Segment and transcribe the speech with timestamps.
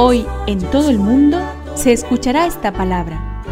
[0.00, 1.40] Hoy en todo el mundo
[1.74, 3.42] se escuchará esta palabra.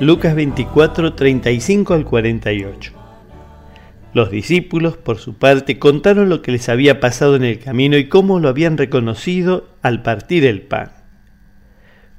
[0.00, 2.92] Lucas 24, 35 al 48.
[4.14, 8.08] Los discípulos, por su parte, contaron lo que les había pasado en el camino y
[8.08, 10.92] cómo lo habían reconocido al partir el pan.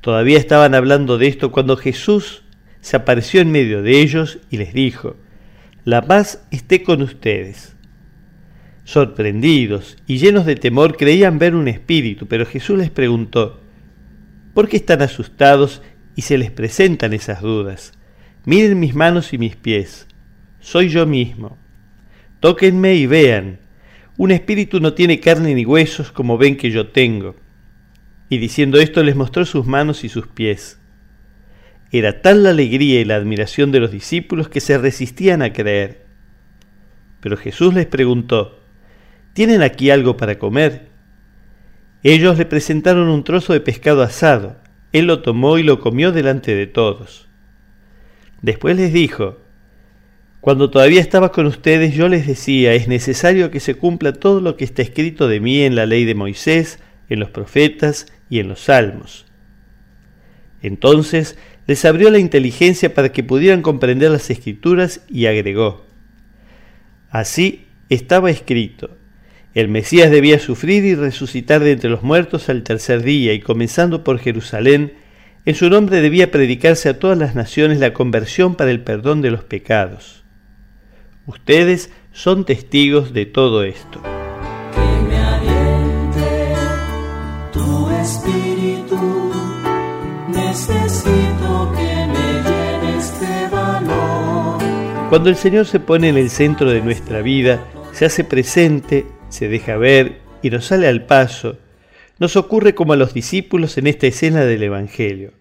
[0.00, 2.42] Todavía estaban hablando de esto cuando Jesús
[2.80, 5.14] se apareció en medio de ellos y les dijo,
[5.84, 7.73] La paz esté con ustedes.
[8.84, 13.60] Sorprendidos y llenos de temor creían ver un espíritu, pero Jesús les preguntó,
[14.52, 15.80] ¿por qué están asustados
[16.14, 17.92] y se les presentan esas dudas?
[18.44, 20.06] Miren mis manos y mis pies,
[20.60, 21.56] soy yo mismo.
[22.40, 23.58] Tóquenme y vean,
[24.18, 27.36] un espíritu no tiene carne ni huesos como ven que yo tengo.
[28.28, 30.78] Y diciendo esto les mostró sus manos y sus pies.
[31.90, 36.04] Era tal la alegría y la admiración de los discípulos que se resistían a creer.
[37.20, 38.63] Pero Jesús les preguntó,
[39.34, 40.88] ¿tienen aquí algo para comer?
[42.02, 44.56] Ellos le presentaron un trozo de pescado asado.
[44.92, 47.28] Él lo tomó y lo comió delante de todos.
[48.42, 49.40] Después les dijo,
[50.40, 54.56] Cuando todavía estaba con ustedes yo les decía, es necesario que se cumpla todo lo
[54.56, 58.48] que está escrito de mí en la ley de Moisés, en los profetas y en
[58.48, 59.26] los salmos.
[60.62, 65.86] Entonces les abrió la inteligencia para que pudieran comprender las escrituras y agregó,
[67.10, 68.96] Así estaba escrito,
[69.54, 74.02] el Mesías debía sufrir y resucitar de entre los muertos al tercer día y comenzando
[74.02, 74.94] por Jerusalén,
[75.46, 79.30] en su nombre debía predicarse a todas las naciones la conversión para el perdón de
[79.30, 80.24] los pecados.
[81.26, 84.02] Ustedes son testigos de todo esto.
[84.02, 86.54] Que me aliente
[87.52, 89.32] tu espíritu.
[90.28, 94.58] Necesito que me llenes de valor.
[95.10, 99.48] Cuando el Señor se pone en el centro de nuestra vida, se hace presente, se
[99.48, 101.58] deja ver y nos sale al paso,
[102.20, 105.32] nos ocurre como a los discípulos en esta escena del Evangelio.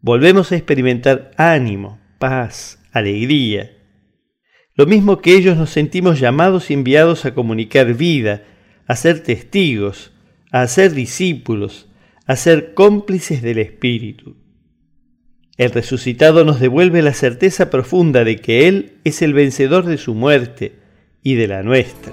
[0.00, 3.76] Volvemos a experimentar ánimo, paz, alegría.
[4.76, 8.44] Lo mismo que ellos nos sentimos llamados y enviados a comunicar vida,
[8.86, 10.12] a ser testigos,
[10.52, 11.88] a ser discípulos,
[12.26, 14.36] a ser cómplices del Espíritu.
[15.56, 20.14] El resucitado nos devuelve la certeza profunda de que Él es el vencedor de su
[20.14, 20.76] muerte
[21.24, 22.12] y de la nuestra.